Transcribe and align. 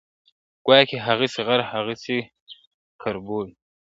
ګواکي« 0.65 0.97
هغسي 1.05 1.39
غر 1.47 1.61
هغسي 1.71 2.17
کربوړی 3.01 3.53
` 3.57 3.61